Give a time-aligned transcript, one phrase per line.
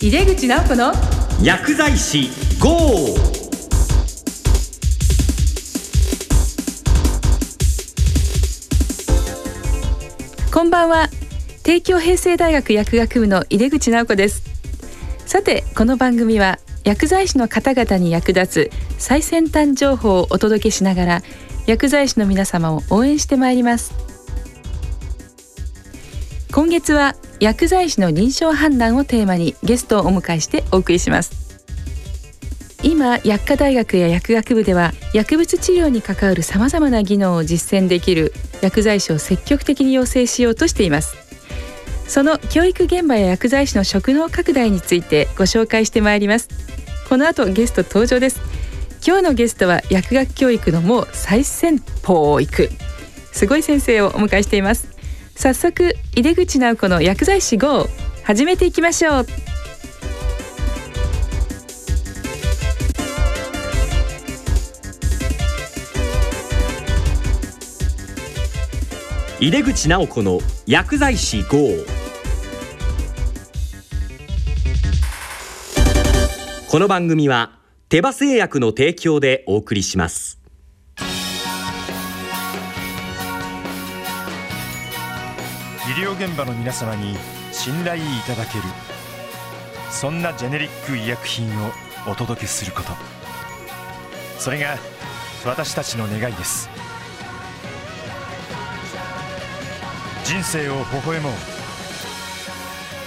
[0.00, 0.92] 井出口直子の
[1.42, 3.16] 薬剤師 GO!
[10.54, 11.08] こんばんは。
[11.64, 14.44] 帝京平成大学薬学部の井出口直子です。
[15.26, 21.22] さてこの番組は薬剤師の方々に役立つ最先端情報をお届けしながら
[21.66, 23.92] 薬剤師の皆様を応援してまいります。
[26.52, 31.48] 今月は薬剤師の臨床判断をテーマにゲストをお迎えしてお送りします。
[32.82, 41.16] 今薬科大学や薬学部では薬物治療に関わるさまざまな技能を実践できる薬剤師を積極的に養成しようとしています。
[42.08, 46.48] その教育現場や薬剤師の職能拡大についてご紹介してまいります。
[47.08, 48.40] この後ゲスト登場です。
[49.06, 52.68] 今日のゲストは薬学教育のもう最先鋒を行く
[53.32, 54.97] すごい先生をお迎えしています。
[55.40, 57.86] 早速井出口直子の薬剤師 GO
[58.24, 59.26] 始めていきましょう
[69.38, 71.84] 井出口直子の薬剤師 GO!
[76.68, 77.52] この番組は
[77.88, 80.37] 手羽製薬の提供でお送りします
[85.98, 87.16] 療現場の皆様に
[87.52, 88.64] 信頼いただける。
[89.90, 91.70] そんなジェネリック医薬品を
[92.06, 92.92] お届けすること。
[94.38, 94.76] それが
[95.44, 96.68] 私たちの願いです。
[100.24, 101.32] 人生を微笑もう。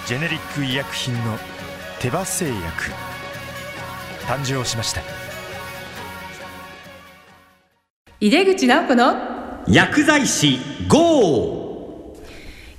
[0.07, 1.37] ジェネリック医薬品の
[1.99, 2.91] 手羽製薬。
[4.27, 5.01] 誕生しました。
[8.19, 9.15] 井出口直子の
[9.67, 11.60] 薬剤師 GO!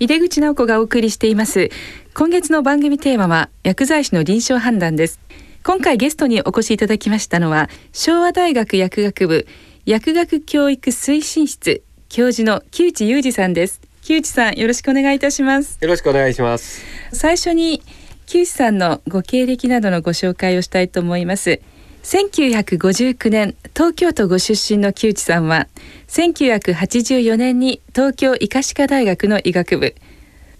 [0.02, 1.70] 井出口直子がお送りしています。
[2.12, 5.20] 今月の番組テーマは薬剤師の臨床判断です。
[5.62, 9.46] 今回ゲストにお越しいただきましたのは昭和大学薬学部
[9.86, 13.80] 薬学教育推進室教授の木内裕二さんです。
[14.02, 15.78] 木内さんよろしくお願いいたします。
[15.80, 16.82] よろしくお願いします。
[17.12, 17.80] 最初に
[18.26, 21.60] 木内さんのご経歴などのご紹介をしたいと思います
[22.02, 25.68] 1959年東京都ご出身の木内さんは
[26.08, 29.94] 1984年に東京医科歯科大学の医学部。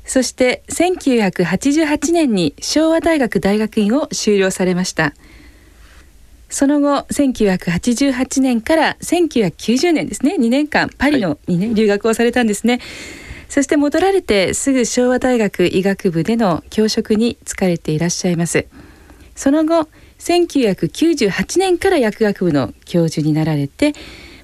[0.04, 5.14] そして1988年に昭和大学大学院を修了されました。
[6.48, 10.36] その後1988年から1990年ですね。
[10.38, 12.80] 2年間パリのにね、留学をされたんですね。
[13.48, 18.66] そして戻られてすぐ昭和大学医学部での教職に就かれていらっしゃいます。
[19.34, 19.88] その後
[20.22, 23.92] 1998年から薬学部の教授になられて、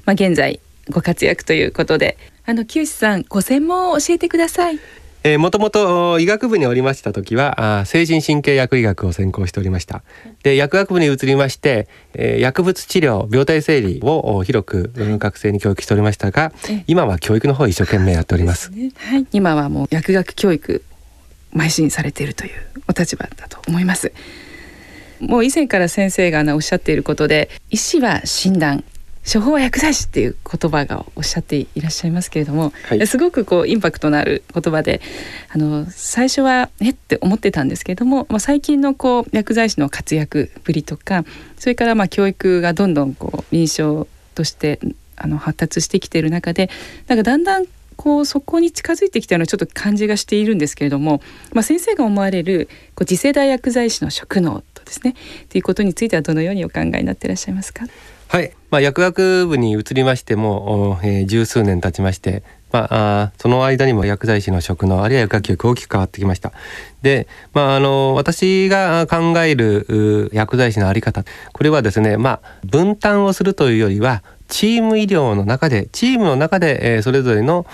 [0.05, 4.81] まあ、現在ご活躍ということであの木内さんご専門を教えてください。
[5.25, 10.03] えー、もともと医学部におりました時はあー精神神経薬医学を専攻しておりました。
[10.43, 18.91] で薬学部に移りまして、えー薬物治療病態整理をお広くうん学生に教育しておりましたがえ今は教育の方を一生懸命やっておりますね。
[18.97, 20.83] はい、今はもう薬学教育
[21.55, 22.53] 邁進されているという
[22.89, 24.13] お立場だと思います
[25.21, 28.85] もう以前から先生がおっしゃっていることで医師は診断
[29.31, 33.07] 処方は薬剤師っていう言葉がおっしゃっていらっしゃいますけれども、はい。
[33.07, 35.03] すごくこうインパクトのある言葉で
[35.51, 41.25] あの最初はえって思ってたんですけれども、まあ、最近のこう薬剤師の活躍ぶりとか
[41.59, 44.81] それからまあ教育がどんどんこう臨床として
[45.17, 46.71] あの発達してきている中で
[47.07, 47.67] なんかだんだん
[47.99, 51.21] こうそこに近づいてきたようなちょっと感じがしているんですけれども、
[51.53, 55.17] まあ、先生が思われるこう次世代薬剤師の職能とですね
[55.49, 57.87] ということについてはどのようにお考えになっていらっしゃいますか？
[58.29, 66.53] はい、まあ、薬学部に移りましても、えー十数年経ちまして、まあ、あその間にも薬剤師の職能あるいは薬学教育大きく変わってきました。
[67.03, 77.67] で、まあ、あの私が考える薬剤師のあり方これはですね、まあ、分担をするというよりはチーム医療の中でチームの中で、えーそれぞれの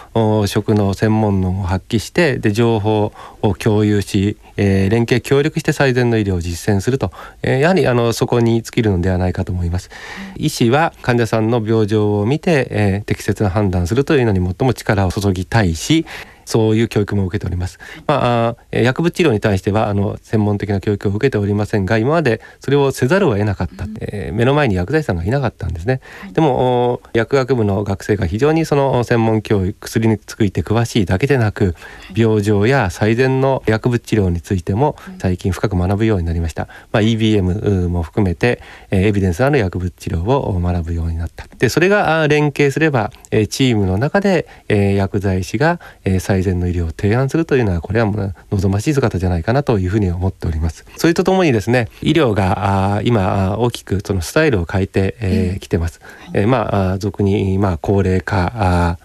[0.46, 3.12] 職能専門能を発揮してで情報
[3.42, 7.12] を共有し、えー連携協力して最善の医療を実践すると、
[7.42, 9.90] えーやはりあのそこに尽きるのではないかと思います。
[10.36, 16.06] 医師は患者さんの病状を見て、え適切な判断するというのに最も力を注ぎたいし
[16.44, 17.78] そういう教育も受けております。
[18.06, 26.00] まあ薬物治療に対してはあの専門的な教育を受けておりませんが今までそれをせざるを得なかった、えー目の前に薬剤師さんがいなかったんですね。
[26.32, 31.74] でもお薬学部の学生が非常にその専門教育薬について詳しいだけでなく
[32.16, 36.68] 病状や最善の薬物治療についても最近深く学ぶようになりました。
[36.92, 41.46] まあ、EBM も含めて、えーエビデンスのある薬物治療を学ぶようになった。
[41.58, 50.84] でそれが連携すれば、えーチームの中で、えー薬剤師が、えー最最善の医療を提案するというのはこれはもう望ましい姿じゃないかなというふうに思っております。
[50.96, 56.00] それとともにですね医療があ今大きくそのスタイルを変えてき、えー、てます、
[56.32, 58.98] えー、まあ俗にまあ高齢化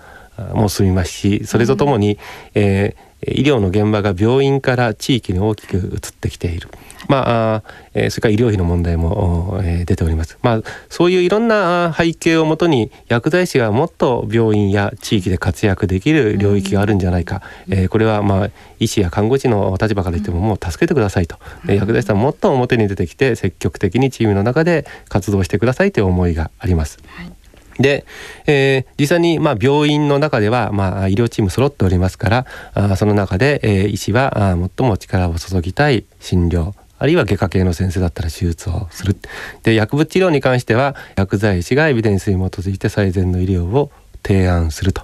[0.53, 2.17] も進みますしそれとともに、
[2.55, 5.89] えー、医療の現場が病院から地域に大きく移っ
[6.19, 6.69] てきている。
[7.07, 7.63] まあ、
[7.93, 10.37] えー、それから医療費の問題も、えー、出ております。
[10.41, 18.49] まあ、そういういろんな背景をもとに薬剤師がもっと病院や地域で活躍できる領域があるんじゃないか、うん、えー、これはまあ
[18.79, 21.37] 医師や看護師の立場から言ってももう助けてくださいと、
[21.67, 26.99] うん、薬剤師さんもっと表に出てきて積極的にチームの中で活動してくださいという思いがあります。
[27.07, 27.31] はい。
[27.79, 28.05] で、
[28.45, 39.15] えー、実際にまあ病院の中ではまあ医療チーム揃っておりますからあその中で、えー、医師はあ最も力を注ぎたい診療あるいは外科系の先生だったら手術をする。
[39.63, 43.91] で薬物治療に関しては薬剤師がエビデンスに基づいて最善の医療を
[44.23, 45.03] 提案すると、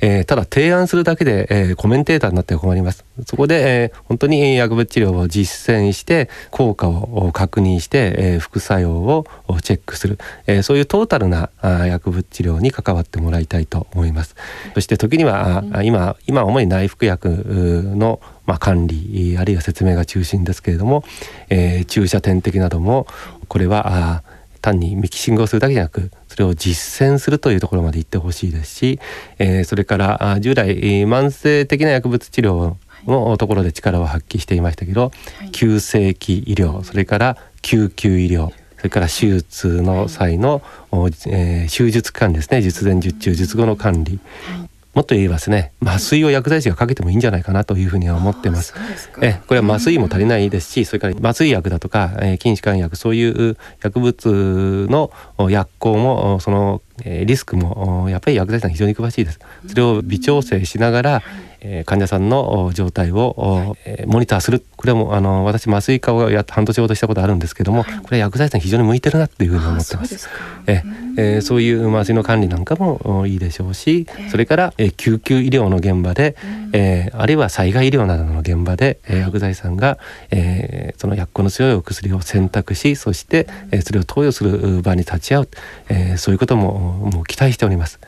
[0.00, 3.04] えー、ただ提案するだけで、えー、コメンテーターになって困ります。
[3.26, 9.26] そこで、えー、本当に薬物治療を実践して効果を確認して、えー、副作用を
[9.62, 14.34] チェックする、えー、そういうトータルな薬物治療に関わってもらいたいと思います。
[14.74, 17.28] そして時には、うん、今今主に内服薬
[17.96, 21.04] のまあ、管理あるいは説明が中心ですけれども、
[21.48, 23.06] えー、注射点滴なども
[23.46, 24.22] これは
[24.62, 29.00] 単にミキシングをするだけじゃなくそれを実践するというところまで行ってほしいですし、
[29.38, 30.74] えー、それから従来
[31.04, 32.76] 慢性的な薬物治療
[33.06, 45.72] のところで力を発揮していましたけど、はい、急性期医療それから救急医療それから手術の際の、はい、えー、手術管理ですね術前術中術後の管理、はいもっと言えばですね。
[45.82, 48.74] 麻酔を薬剤師がかけてもいいんじゃないかなというふうには思ってます。
[49.22, 55.10] えこれは麻酔も足りないですしそれから麻酔薬だとか、えー、筋弛緩薬そういう薬物の
[55.48, 59.40] 薬効もそのリスクもやっぱり薬剤師さん非常に詳しいです。
[59.66, 61.22] それを微調整しながら、
[61.64, 64.64] え患者さんの状態を、えモニターする。
[64.76, 70.28] これもあの私麻酔科をや半年ほどしたことあるんですけども、これは薬剤師さん非常に向いてるなっていうふうに思ってます。
[70.66, 70.82] え
[71.16, 76.36] えー、そういう麻酔の管理なんかもいいでしょうしそれから、えー、救急医療の現場で、
[76.72, 79.98] えー、あるいは災害医療などの現場で、えー、薬剤師さんが、
[80.30, 85.48] えー、その薬効の強いお薬を選択しそして、えー、それを投与する場に立ち会う、
[85.88, 88.00] えー、そういうことももう期待しております。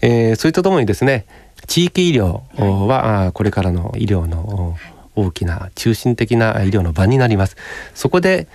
[0.00, 1.26] えー、それとともにですね
[1.66, 4.76] 地域医療はこれからの医療の
[5.14, 7.56] 大きな中心的な医療の場になります。
[7.94, 8.46] そこで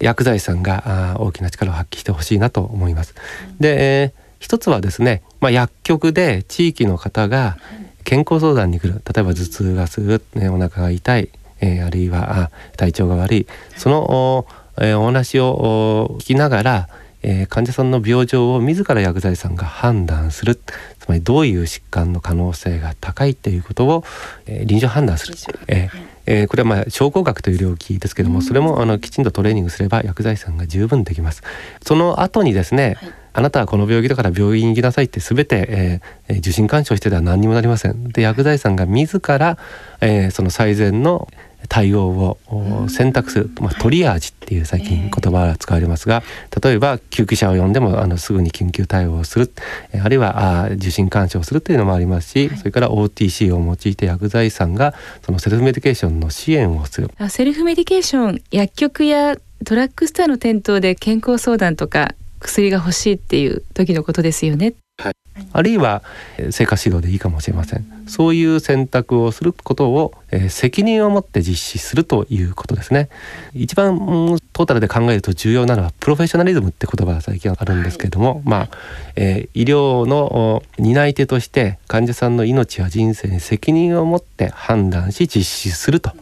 [0.00, 3.14] 薬剤師さんが大きな力を発揮してほしいなと思います。
[3.60, 7.56] で、えー、一つはですね、まあ、薬局で地域の方が
[8.04, 11.28] 健康相談に来る例えば頭痛がする、ね、お腹が痛い、
[11.60, 13.46] えー、あるいは体調が悪い
[13.76, 14.02] その
[14.38, 14.46] お,、
[14.78, 16.88] えー、お話を聞きながら
[17.26, 20.56] えー、患者さんの病状を自ら薬剤師さんが判断する。
[20.56, 24.04] つまりどういう疾患の可能性が高いということを、
[24.46, 25.34] えー、臨床判断する、
[25.66, 31.42] えーえー、これはまあ症候学という領域ですけども、それもあのきちんとトレーニングすれば薬剤師さんが十分できます。
[31.82, 38.08] その後にですね、はい、あなたはこの病気だから病院に行きなさいって全て、えー、受診勧奨してでは何にもなりません。
[38.08, 39.58] で薬剤師さんが自ら、
[40.00, 41.28] えー、その最善の
[41.68, 46.22] 対応を選択する、まあ、トリアージっていう最近言葉が使われますが
[46.62, 49.52] 例えば救急車を呼んでもあのすぐに緊急対応をする
[50.02, 57.10] あるいはあ受診勧奨するというのもありますし、それから OTC を用いて薬剤師さんがそのセルフメディケーションの支援をする。
[57.28, 64.74] セルフメディケーション薬局やドラッグストアの店頭で健康相談とか薬が欲しいっていう時のことですよね。
[64.96, 65.14] はい、
[65.52, 66.02] あるいは
[66.50, 67.84] 生活指導でいいかもしれません。
[68.06, 73.08] そういう選択をすることを、えー、責任を持って実施するということですね。
[73.54, 78.68] 一番、うん、トータルで考えると重要なのはプロフェッショナリズムって言葉が最近あるんですけれども、はい、まあ、
[79.16, 86.12] えー、医療の担い手として患者さんの命や人生に責任を持って判断し実施すると、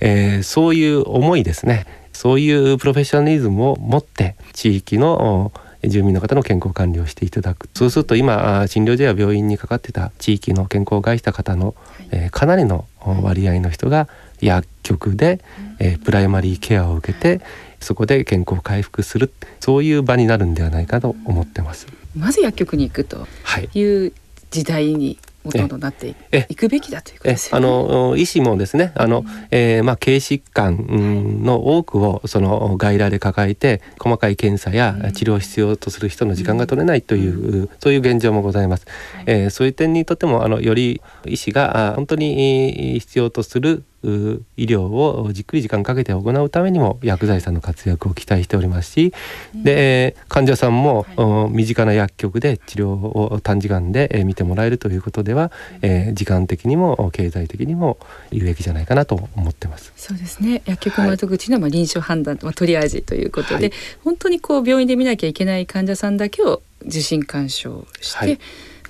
[0.00, 1.86] えー、そういう思いですね。
[2.14, 5.52] そういうプロフェッショナリズムを持って地域の
[5.88, 7.68] 住民の方の健康管理をしていただく。
[7.74, 11.74] そうすると今診療所や病院にかかってた地域の健康を害した方の、
[12.10, 14.08] えー、かなりの割合の人が
[14.40, 15.40] 薬局で、
[15.78, 17.40] えー、プライマリーケアを受けて
[17.80, 21.86] そこで健康回復するそういう場になるんではないかと思ってます。
[22.16, 23.26] まず薬局に行くと
[23.74, 24.12] いう
[24.50, 26.14] 時代にほとんどなって
[26.48, 27.66] いくべきだということですよね。
[27.66, 38.86] あの医師もですね、あの、えー、まあ軽疾患の多くをその外来で抱えて細かい検査や治療を必要とする人の時間が取れないという、うん、そういう現状もございます。
[39.26, 43.84] えー、そういう点にとってもあのより医師が本当に必要とする
[44.56, 49.12] 医療をじっくり時間かけて行うためにも薬剤師さんの活躍を期待しておりますし、
[49.54, 55.50] うん、で患者さんも、はい、身近な薬局で治療を短時間で見てもらえるということでは、
[55.82, 57.98] うん、えー、時間的にも経済的にも
[58.30, 59.92] 有益じゃないかなと思ってます。
[59.96, 60.62] そうですね。
[60.66, 63.72] 薬局窓口のまあ臨床判断、はい、トリアージということで、はい、
[64.04, 68.38] 本当にこう病院で見なきゃいけない患者さんだけを受診勧奨して、はい、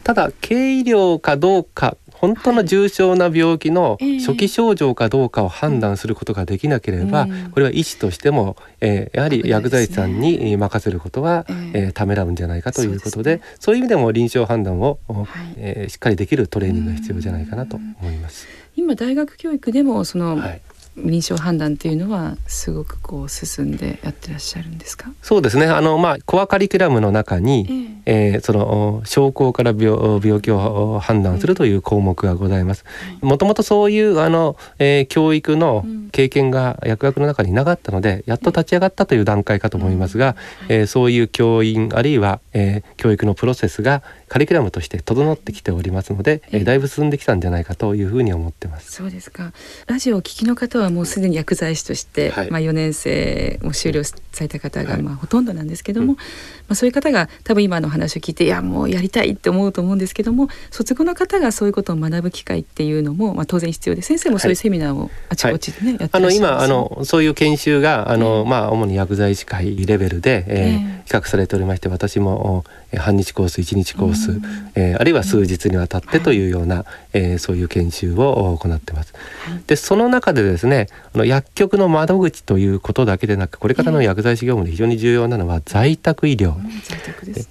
[0.04, 18.46] ただ軽医療かどうか本当の重症な病気の初期症状かどうかを判断することができなければ、これは医師としても、えー、やはり薬剤師さんに任せることは、えー、ためらうんじゃないかということでそういう意味でも臨床判断を、はい、えー、しっかりできるトレーニングが必要じゃないかなと思います。
[18.76, 20.61] 今大学教育でもその、はい
[20.97, 25.11] 臨床判断っていうのはすごくこう進んでやってらっしゃるんですか？
[25.23, 25.67] そうですね。
[25.67, 27.67] あの、まあ、コアカリキュラムの中に、
[28.07, 32.85] えー、えー、その症候から病病気を判断するという項目がございます。
[33.21, 40.35] もともとそういうあの、えー、教育の経験が薬学の中になかったのでやっと立ち上がったという段階かと思いますが、
[40.69, 48.93] えー、そういう教員あるいは、えー、教育のプロセスがカリキュラムとして整ってきておりますので、えー、だいぶ進んできたんじゃないかというふうに思ってます。
[48.93, 49.53] そうですか。
[49.87, 56.19] ラジオを聞きの方ははもうすでに薬剤師として、はい、まあ、4年生を修了された方がまあほとんどなんですけども、ま
[56.71, 72.64] あ、そういう方が多分今の話を聞いていやもうやりたいって思うと思うんですけども卒業の方がそういうことを学ぶ機会っていうのも、まあ、当然必要で先生もそういうセミナーをあちこちでね、はい、やってらっしゃいます、あの今あのそういう研修があの、まあ、主に薬剤師会レベルで、えー、比較されておりまして私も
[72.97, 74.40] 半日コース1日コース、
[74.75, 79.14] えー、あるいは数日にわたってというような、えー、そういう研修を行ってます。
[79.66, 86.54] でその中でですねあの薬局の窓口ということだけでなくこれからの薬剤師業務で非常に重要なのは在宅医療、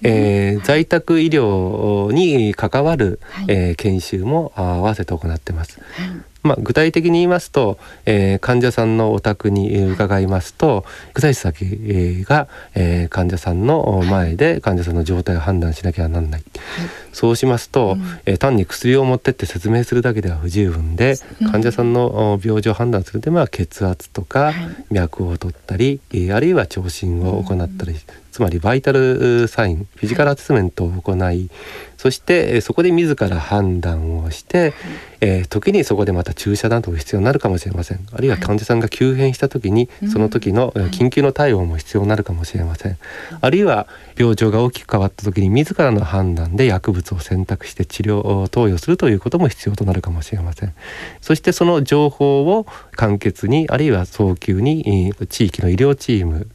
[0.02, 5.80] えー、在宅医療に関わる、はい、えー、研修も合わせて行ってます。
[5.80, 24.52] はいまあ、具体的に言いますと、えー、患者さんのお宅に伺いますと薬剤師先が、えー、患者さんの前で患者さんの状態を判断しなきゃなんない、はい、そうしますと、うん、えー、単に薬を持ってって説明するだけでは不十分で、うん、患者さんの病状を判断するでは血圧とか、
[24.90, 26.00] 脈を取ったり、
[26.32, 27.96] あるいは聴診を行ったり、
[28.36, 31.48] つまりバイタルサインフィジカルアセスメントを行い
[31.96, 34.74] そしてそこで自ら判断をして、
[35.20, 38.06] えー、時にそこでまた注射などが必要になるかもしれません。
[38.12, 42.98] あるいは患者さんが急変した時に、その時の緊急の対応も必要になるかもしれません、
[43.40, 50.74] あるいは病状が大きく変わった時に自らの判断で薬物を選択して治療を投与するということも必要となるかもしれません。
[51.20, 56.48] そしてその情報を簡潔にあるいは早急に地域の医療チーム、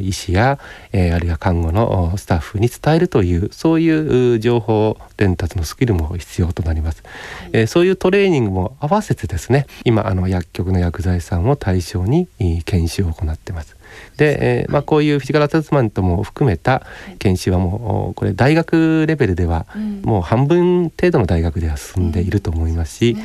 [0.00, 0.60] 医師や、
[0.92, 7.02] えー、あるいは看護のスタッフに伝えるというそういう情報伝達のスキルも必要となります、
[7.52, 12.28] えー、そういうトレーニングも合わせてですね今あの薬局の薬剤師さんを対象に
[12.64, 13.76] 研修を行ってます。
[14.16, 16.82] で、えー、まあ、こういうフィジカルアセスメントも含めた
[17.18, 19.66] 研修はもうこれ大学レベルでは
[20.02, 23.16] もう半分程度の大学では進んでいると思いますし、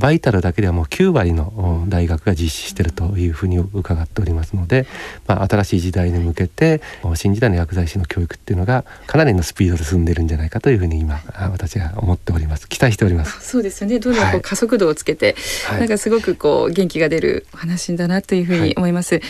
[0.00, 4.86] バイタルだけではもう9割の大学が実施しているというふうに伺っておりますので、
[5.26, 6.80] まあ、新しい時代に向けて
[7.14, 11.20] 新時代の薬剤師の教育っていうのがかなりのスピードで進んでるんじゃないかというふうに今
[11.52, 12.68] 私は思っております。
[12.68, 13.46] 期待しております。
[13.46, 13.98] そうですよね。
[13.98, 19.22] どんどんこう加速度をつけて、はい、なんかすごくこう元気が出る話だなというふうに思います、はい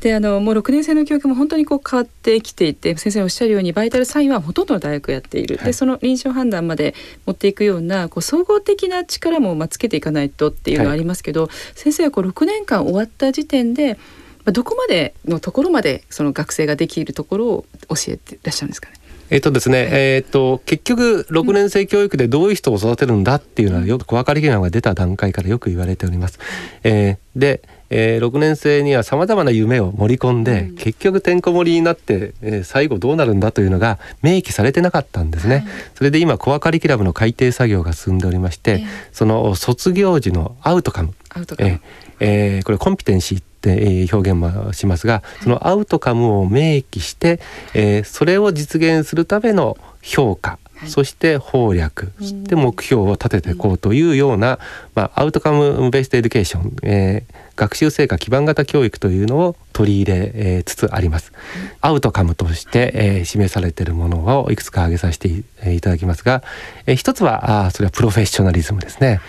[0.00, 6.94] であのもう6年生の教育も本当にこう変わってきていて先生おっしゃるようにバイタルサインはほとんどの大学やっている、はい、でその臨床判断まで
[7.26, 13.98] 持っていくようなこう総合的な力もまあつけていかないとっていうのはありますけど、はい、先生はこう6年間終わった時点で
[14.46, 18.96] どこまでのところまでその学生ができるところを教えていらっしゃるんですかね？
[19.32, 26.40] えっとですね、えー、っと結局6年生教育でどういう人を育てるんだっていうのはよく小分かり議論が出た段階からよく言われております。
[26.82, 35.56] えー、でえー、6年生にはさまざまな夢を盛り込んで、うん、結局てんこ盛りになって、えー、最後どうなるんだというのが明記されてなかったんですね。
[35.56, 35.64] はい、
[35.96, 41.14] それで今コアカリキュラムの改定作業が進んでおりまして、えー、その卒業時のアウトカム。
[41.30, 41.80] アウトカム、
[42.20, 47.40] えー、これコンピテンシーって表現もしますが、そのアウトカムを明記して、
[47.74, 54.58] えー、それを実現するための評価そして方略そして目標を立てていこうというような、
[54.94, 61.32] まあ、 outcome-based education、えー、学習成果基盤型教育というのを取り入れ、えー、つつあります。
[61.80, 65.28] アウトカムとして、えー、示されているものをいくつか挙げさせて
[65.74, 66.42] いただきますが、
[66.86, 69.20] えー、一つはあそれはプロフェッショナリズムですね。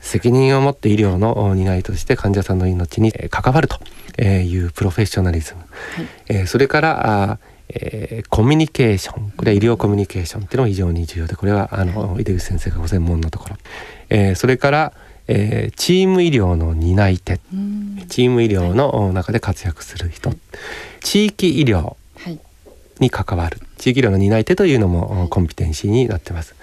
[0.00, 3.78] 責任を持って医療の担いとして患者さんの命に関わると
[4.22, 7.38] いうプロフェッショナリズム、はい、えー、それからあ
[7.72, 9.30] えー、コミュニケーション。
[9.30, 13.56] これは医療コミュニケーションっていうのも非常に重要でこれはあの井出口先生がご専門のところ、
[14.08, 14.92] えー、それから、
[15.28, 17.38] えー、チーム医療の担い手、
[18.08, 20.38] チーム医療の中で活躍する人、はい、
[21.00, 21.94] 地域医療
[22.98, 26.54] に関わる地域医療の担い手というのもコンピテンシーになってます。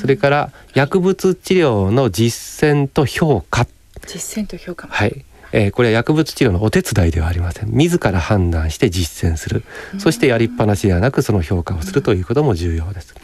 [0.00, 3.66] それから薬物治療の実践と評価。
[4.06, 4.88] 実践と評価。
[4.88, 5.24] はい。
[5.52, 7.68] えー、これは薬物治療のお手伝いではありません。
[7.68, 9.64] 自ら判断して実践する。
[9.98, 13.14] そしてやりっぱなしではなくその評価をするということも重要です。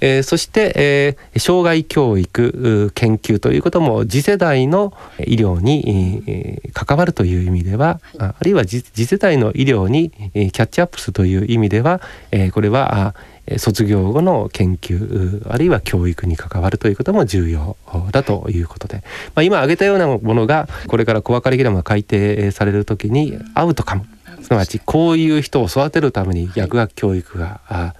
[0.00, 12.00] えー、そして、えー、障害教育研究ということも次世代の医療に、えー、関わるという意味では、はい、あるいは次世代の医療に、えー、キャッチアップするという意味では、
[12.30, 13.14] えー、これは
[13.58, 17.76] 卒業後の研究あるいは教育に関わるということも重要
[18.10, 19.04] だということで、
[19.36, 24.06] まあ、今挙げたようなものがこれからコアカリキュラムが改定される時にアウトカム。
[24.42, 27.94] すなわちこういう人を育てるために薬学教育が、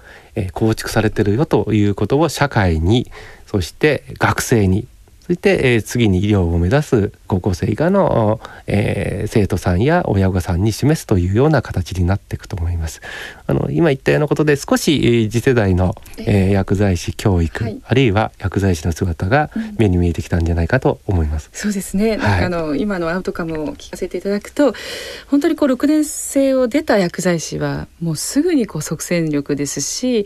[0.53, 3.11] 構築されてるよということを社会に
[3.45, 4.87] そして学生に
[5.27, 13.01] そして、えー、次に医療を目指す高校生以下の、えー、生徒さんや親御さんに示すというような形になっていくと思います。
[13.45, 21.49] あの今言ったようなことで少し、えー、次世代の、えー、薬剤師教育、はい、あるいは薬剤師の姿が目に見えてきたんじゃないかと思います。
[21.51, 22.15] うん、そうですね。
[22.15, 24.73] なんかあの、今のアウトカムを聞かせていただくと、
[25.27, 30.25] 本当にこう6年生を出た薬剤師はもうすぐにこう即戦力ですし。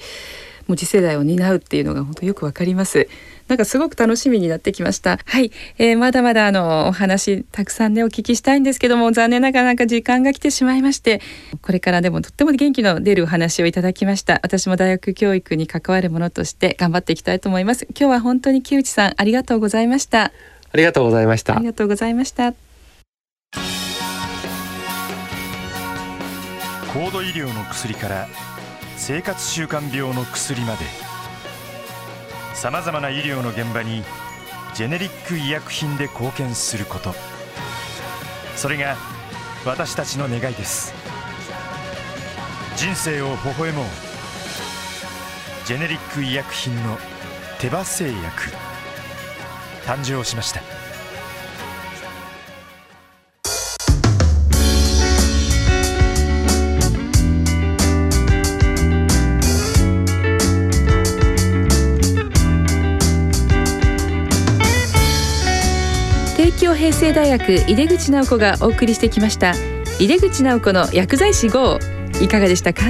[0.68, 3.10] もう次世代を担うっていうのが本当よくわかります。
[3.52, 5.20] なんかすごく楽しみになってきました。
[5.26, 11.20] はい、えー、まだまだあのお話たくさんねお聞きしたいんですけども残念ながらなんか時間が来てしまいまして
[11.62, 14.40] これからでもとっても元気の出るお話をいただきました。
[14.42, 17.86] 私も大学教育に関わるものとして頑張っていきたいと思います。
[17.90, 20.32] 今日は本当に木内さんありがとうございました。
[20.72, 21.58] ありがとうございました。
[21.58, 22.54] ありがとうございました。
[26.94, 28.30] 高度医療の薬から
[28.96, 31.11] 生活習慣病の薬まで
[32.54, 34.04] さまざまな医療の現場に
[34.76, 37.14] ジェネリック医薬品で貢献すること。
[38.56, 38.96] それが
[39.66, 40.94] 私たちの願いです。
[42.76, 43.86] 人生を微笑もう。
[45.66, 46.98] ジェネリック医薬品の
[47.60, 48.44] 手羽製薬。
[49.86, 50.81] 誕生しました。
[66.82, 69.54] 平成大学井出口直子がお送りしてきました。
[70.00, 71.78] 井出口直子の薬剤師 GO
[72.20, 72.86] いかがでしたか？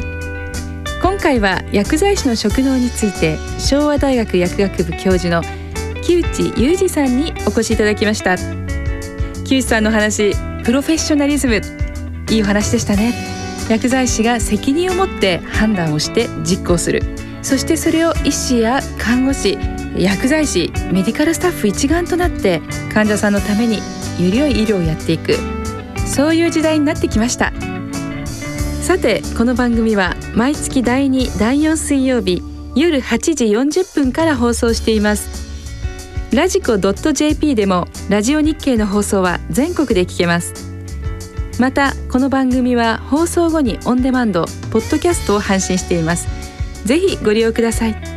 [1.02, 5.44] 今回は薬剤師の職能について昭和大学薬学部教授の
[6.04, 8.38] 木内裕二さんにお越しいただきました。
[9.44, 11.60] 木内さんの話プロフェッショナリズム
[12.30, 13.14] いいお話でしたね。
[13.70, 17.04] 薬剤師が責任を持って判断をして実行する。
[17.42, 19.58] そしてそれを医師や看護師
[19.98, 22.62] 薬剤師メディカルスタッフ一丸となって
[22.94, 23.82] 患者さんのためによ
[24.20, 25.36] り良い医療をやっていく。
[26.08, 27.54] そういう時代になってきました。
[28.82, 32.42] さてこの番組は毎月第2第4水曜日
[32.76, 35.30] 夜8時40分から放送しています。
[36.36, 40.54] ラジコ .jp でもラジオ日経の放送は全国で聞けます。
[41.60, 46.28] またこの番組は放送後にオンデマンドポッドキャストを配信しています。
[46.86, 48.11] ぜひご利用ください。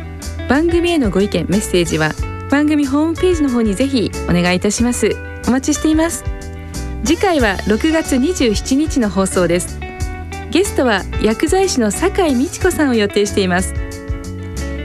[0.47, 2.11] 番組へのご意見メッセージは
[2.51, 5.09] 番組ホームページの方にぜひお願いいたします。
[5.47, 6.23] お待ちしています。
[7.03, 9.79] 次回は6月27日の放送です。
[10.51, 13.73] ゲストは薬剤師の酒井美智子さんを予定しています。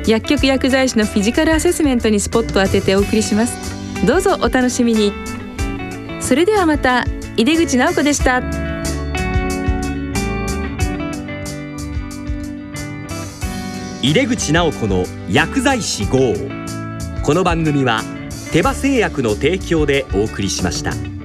[0.06, 4.06] 薬局薬剤師のフィジカルアセスメントにスポットを当ててお送りします。
[4.06, 5.12] どうぞお楽しみに。
[6.20, 7.04] それではまた
[7.36, 8.59] 井出口直子でした。
[14.02, 16.32] 井出口直子の薬剤師号
[17.22, 18.00] この番組は
[18.50, 21.19] 手羽製薬の提供でお送りしました。